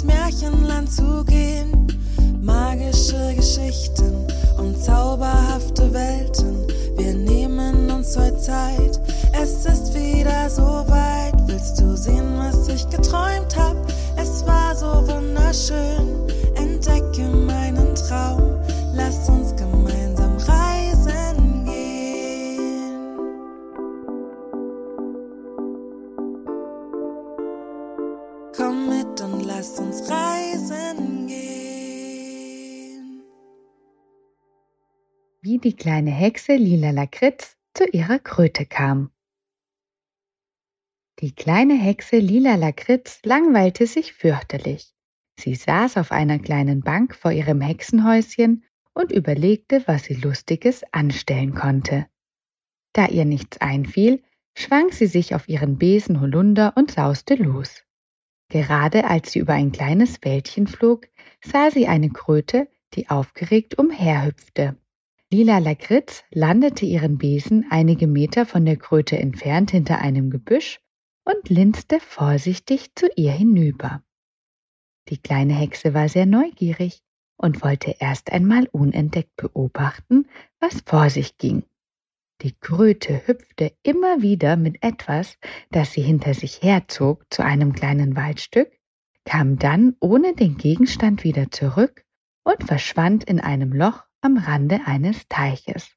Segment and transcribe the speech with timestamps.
[0.00, 1.86] ins Märchenland zu gehen.
[2.42, 4.09] Magische Geschichten
[35.42, 39.10] Wie die kleine Hexe Lila Lakritz zu ihrer Kröte kam.
[41.20, 44.94] Die kleine Hexe Lila Lakritz langweilte sich fürchterlich.
[45.38, 51.54] Sie saß auf einer kleinen Bank vor ihrem Hexenhäuschen und überlegte, was sie Lustiges anstellen
[51.54, 52.06] konnte.
[52.92, 54.22] Da ihr nichts einfiel,
[54.54, 57.82] schwang sie sich auf ihren Besen Holunder und sauste los.
[58.50, 61.08] Gerade als sie über ein kleines Wäldchen flog,
[61.42, 64.76] sah sie eine Kröte, die aufgeregt umherhüpfte.
[65.32, 70.80] Lila Lakritz landete ihren Besen einige Meter von der Kröte entfernt hinter einem Gebüsch
[71.24, 74.02] und linste vorsichtig zu ihr hinüber.
[75.08, 77.04] Die kleine Hexe war sehr neugierig
[77.36, 80.26] und wollte erst einmal unentdeckt beobachten,
[80.58, 81.62] was vor sich ging.
[82.42, 85.38] Die Kröte hüpfte immer wieder mit etwas,
[85.70, 88.72] das sie hinter sich herzog, zu einem kleinen Waldstück,
[89.24, 92.04] kam dann ohne den Gegenstand wieder zurück
[92.42, 95.90] und verschwand in einem Loch am Rande eines Teiches.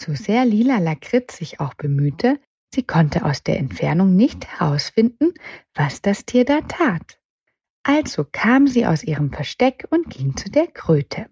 [0.00, 2.40] So sehr Lila Lakritz sich auch bemühte,
[2.74, 5.34] sie konnte aus der Entfernung nicht herausfinden,
[5.74, 7.20] was das Tier da tat.
[7.82, 11.28] Also kam sie aus ihrem Versteck und ging zu der Kröte.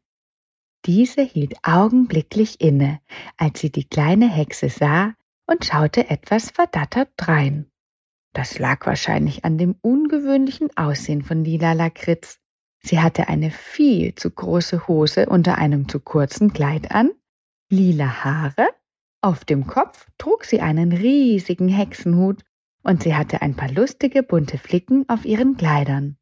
[0.86, 3.00] Diese hielt augenblicklich inne,
[3.36, 5.14] als sie die kleine Hexe sah
[5.46, 7.70] und schaute etwas verdattert drein.
[8.32, 12.38] Das lag wahrscheinlich an dem ungewöhnlichen Aussehen von Lila Lakritz.
[12.80, 17.10] Sie hatte eine viel zu große Hose unter einem zu kurzen Kleid an,
[17.70, 18.68] lila Haare,
[19.20, 22.44] auf dem Kopf trug sie einen riesigen Hexenhut
[22.84, 26.16] und sie hatte ein paar lustige bunte Flicken auf ihren Kleidern.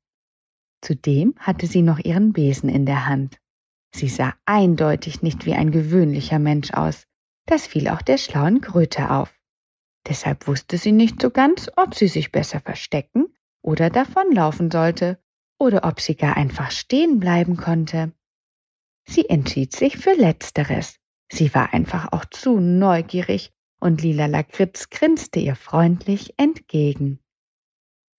[0.81, 3.39] Zudem hatte sie noch ihren Besen in der Hand.
[3.95, 7.07] Sie sah eindeutig nicht wie ein gewöhnlicher Mensch aus.
[7.47, 9.39] Das fiel auch der schlauen Kröte auf.
[10.09, 13.27] Deshalb wusste sie nicht so ganz, ob sie sich besser verstecken
[13.63, 15.19] oder davonlaufen sollte,
[15.59, 18.13] oder ob sie gar einfach stehen bleiben konnte.
[19.09, 20.99] Sie entschied sich für Letzteres.
[21.31, 27.21] Sie war einfach auch zu neugierig, und Lila Lakritz grinste ihr freundlich entgegen.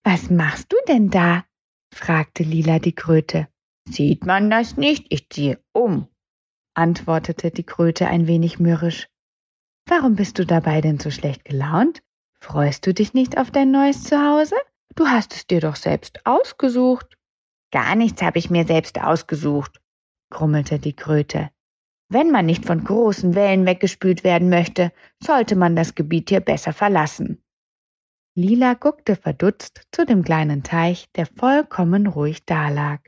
[0.04, 1.46] Was machst du denn da?
[1.94, 3.48] fragte Lila die Kröte.
[3.90, 5.08] Sieht man das nicht?
[5.10, 6.08] Ich ziehe um,
[6.74, 9.10] antwortete die Kröte ein wenig mürrisch.
[9.88, 12.04] Warum bist du dabei denn so schlecht gelaunt?
[12.40, 14.56] Freust du dich nicht auf dein neues Zuhause?
[14.96, 17.17] Du hast es dir doch selbst ausgesucht.
[17.72, 19.82] Gar nichts habe ich mir selbst ausgesucht,
[20.30, 21.50] grummelte die Kröte.
[22.10, 26.72] Wenn man nicht von großen Wellen weggespült werden möchte, sollte man das Gebiet hier besser
[26.72, 27.44] verlassen.
[28.36, 33.02] Lila guckte verdutzt zu dem kleinen Teich, der vollkommen ruhig dalag.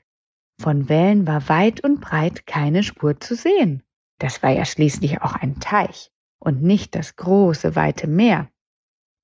[0.60, 3.84] Von Wellen war weit und breit keine Spur zu sehen.
[4.18, 8.50] Das war ja schließlich auch ein Teich und nicht das große, weite Meer.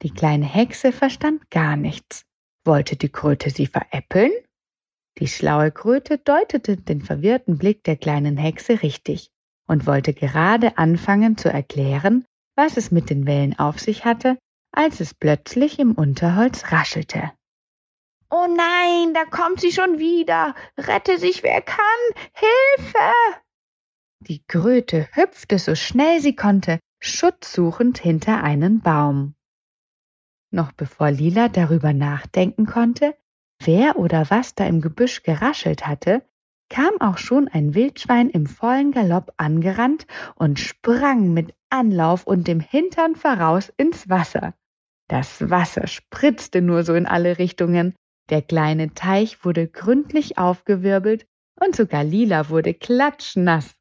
[0.02, 2.26] Die kleine Hexe verstand gar nichts.
[2.64, 4.32] Wollte die Kröte sie veräppeln?
[5.18, 9.30] Die schlaue Kröte deutete den verwirrten Blick der kleinen Hexe richtig
[9.68, 14.38] und wollte gerade anfangen zu erklären, was es mit den Wellen auf sich hatte,
[14.72, 17.32] als es plötzlich im Unterholz raschelte.
[18.30, 20.56] Oh nein, da kommt sie schon wieder.
[20.78, 21.86] Rette sich, wer kann.
[22.34, 23.14] Hilfe.
[24.20, 29.36] Die Kröte hüpfte so schnell sie konnte, schutzsuchend hinter einen Baum.
[30.52, 33.16] Noch bevor Lila darüber nachdenken konnte,
[33.60, 36.24] wer oder was da im Gebüsch geraschelt hatte,
[36.70, 42.60] kam auch schon ein Wildschwein im vollen Galopp angerannt und sprang mit Anlauf und dem
[42.60, 44.54] Hintern voraus ins Wasser.
[45.08, 47.94] Das Wasser spritzte nur so in alle Richtungen,
[48.30, 51.28] der kleine Teich wurde gründlich aufgewirbelt
[51.60, 53.76] und sogar Lila wurde klatschnass.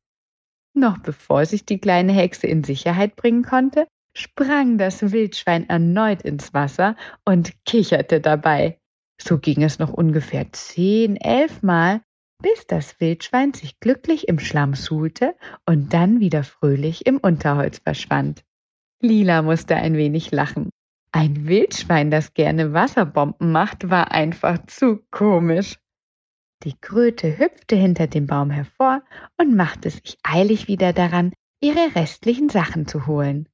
[0.75, 6.53] Noch bevor sich die kleine Hexe in Sicherheit bringen konnte, sprang das Wildschwein erneut ins
[6.53, 8.79] Wasser und kicherte dabei.
[9.21, 12.03] So ging es noch ungefähr zehn, elf Mal,
[12.43, 15.35] bis das Wildschwein sich glücklich im Schlamm suhlte
[15.67, 18.45] und dann wieder fröhlich im Unterholz verschwand.
[19.01, 20.71] Lila musste ein wenig lachen.
[21.13, 25.79] Ein Wildschwein, das gerne Wasserbomben macht, war einfach zu komisch.
[26.65, 29.03] Die Kröte hüpfte hinter dem Baum hervor
[29.39, 33.49] und machte sich eilig wieder daran, ihre restlichen Sachen zu holen.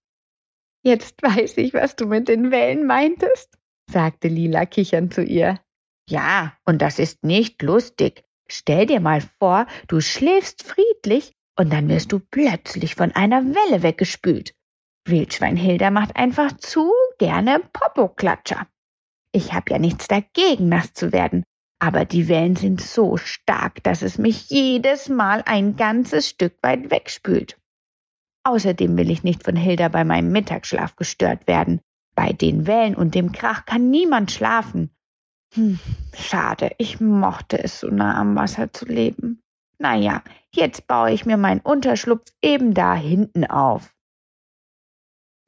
[0.82, 3.58] Jetzt weiß ich, was du mit den Wellen meintest,
[3.90, 5.60] sagte Lila kichernd zu ihr.
[6.08, 8.24] Ja, und das ist nicht lustig.
[8.48, 13.82] Stell dir mal vor, du schläfst friedlich und dann wirst du plötzlich von einer Welle
[13.82, 14.54] weggespült.
[15.06, 18.66] Wildschwein Hilda macht einfach zu gerne Popoklatscher.
[19.32, 21.44] Ich hab ja nichts dagegen, nass zu werden,
[21.78, 26.90] aber die Wellen sind so stark, dass es mich jedes Mal ein ganzes Stück weit
[26.90, 27.56] wegspült.
[28.44, 31.80] Außerdem will ich nicht von Hilda bei meinem Mittagsschlaf gestört werden.
[32.20, 34.90] Bei den Wellen und dem Krach kann niemand schlafen.
[35.54, 35.78] Hm,
[36.14, 39.40] schade, ich mochte es so nah am Wasser zu leben.
[39.78, 40.22] Naja,
[40.54, 43.96] jetzt baue ich mir meinen Unterschlupf eben da hinten auf.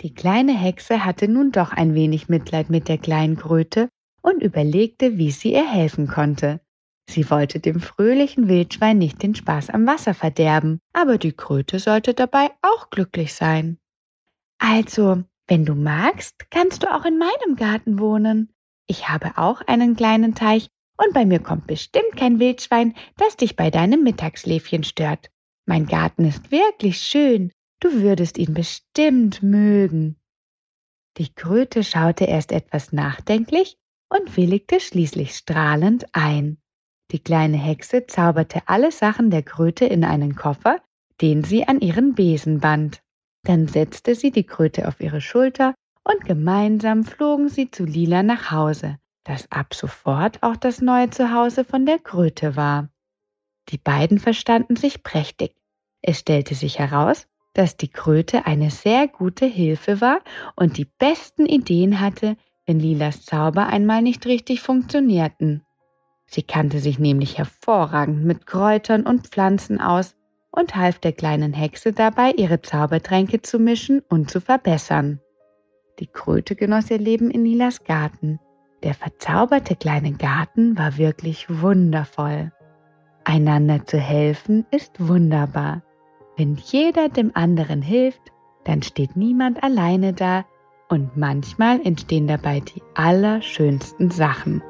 [0.01, 3.91] Die kleine Hexe hatte nun doch ein wenig Mitleid mit der kleinen Kröte
[4.23, 6.63] und überlegte, wie sie ihr helfen konnte.
[7.07, 12.15] Sie wollte dem fröhlichen Wildschwein nicht den Spaß am Wasser verderben, aber die Kröte sollte
[12.15, 13.77] dabei auch glücklich sein.
[14.59, 18.53] Also, wenn du magst, kannst du auch in meinem Garten wohnen.
[18.87, 23.57] Ich habe auch einen kleinen Teich und bei mir kommt bestimmt kein Wildschwein, das dich
[23.57, 25.31] bei deinem Mittagsschläfchen stört.
[25.67, 27.53] Mein Garten ist wirklich schön.
[27.81, 30.17] Du würdest ihn bestimmt mögen.
[31.19, 33.77] Die Kröte schaute erst etwas nachdenklich
[34.09, 36.59] und willigte schließlich strahlend ein.
[37.11, 40.81] Die kleine Hexe zauberte alle Sachen der Kröte in einen Koffer,
[41.21, 43.03] den sie an ihren Besen band.
[43.45, 45.75] Dann setzte sie die Kröte auf ihre Schulter
[46.05, 51.65] und gemeinsam flogen sie zu Lila nach Hause, das ab sofort auch das neue Zuhause
[51.65, 52.89] von der Kröte war.
[53.69, 55.55] Die beiden verstanden sich prächtig.
[56.03, 60.21] Es stellte sich heraus, dass die Kröte eine sehr gute Hilfe war
[60.57, 62.37] und die besten Ideen hatte,
[62.67, 65.65] wenn Lilas Zauber einmal nicht richtig funktionierten.
[66.27, 70.17] Sie kannte sich nämlich hervorragend mit Kräutern und Pflanzen aus
[70.53, 75.21] und half der kleinen Hexe dabei, ihre Zaubertränke zu mischen und zu verbessern.
[75.99, 78.39] Die Kröte genoss ihr Leben in Lilas Garten.
[78.83, 82.53] Der verzauberte kleine Garten war wirklich wundervoll.
[83.25, 85.83] Einander zu helfen ist wunderbar.
[86.37, 88.33] Wenn jeder dem anderen hilft,
[88.65, 90.45] dann steht niemand alleine da
[90.89, 94.63] und manchmal entstehen dabei die allerschönsten Sachen.